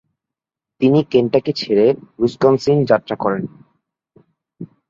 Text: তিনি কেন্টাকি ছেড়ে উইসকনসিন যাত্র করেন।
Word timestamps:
তিনি 0.81 0.99
কেন্টাকি 1.11 1.51
ছেড়ে 1.53 1.85
উইসকনসিন 2.19 2.77
যাত্র 2.91 3.11
করেন। 3.15 3.43